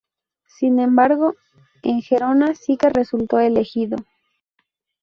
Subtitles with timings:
[0.47, 1.35] Sin embargo,
[1.83, 3.97] en Gerona sí que resultó elegido.